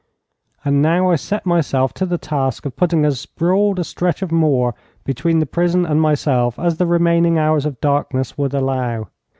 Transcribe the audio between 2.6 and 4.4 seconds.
of putting as broad a stretch of